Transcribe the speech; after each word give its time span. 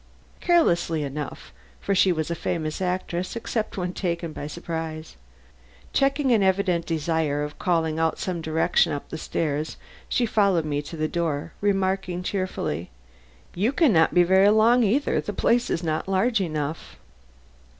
Carelessly 0.39 1.03
enough, 1.03 1.53
for 1.79 1.93
she 1.93 2.11
was 2.11 2.31
a 2.31 2.33
famous 2.33 2.81
actress 2.81 3.35
except 3.35 3.77
when 3.77 3.93
taken 3.93 4.33
by 4.33 4.47
surprise. 4.47 5.15
Checking 5.93 6.31
an 6.31 6.41
evident 6.41 6.87
desire 6.87 7.43
of 7.43 7.59
calling 7.59 7.99
out 7.99 8.17
some 8.17 8.41
direction 8.41 8.91
up 8.93 9.15
stairs, 9.15 9.77
she 10.09 10.25
followed 10.25 10.65
me 10.65 10.81
to 10.81 10.97
the 10.97 11.07
door, 11.07 11.53
remarking 11.61 12.23
cheerfully, 12.23 12.89
"You 13.53 13.71
can 13.71 13.93
not 13.93 14.11
be 14.11 14.23
very 14.23 14.49
long 14.49 14.81
either; 14.83 15.21
the 15.21 15.33
place 15.33 15.69
is 15.69 15.83
not 15.83 16.07
large 16.07 16.41
enough." 16.41 16.97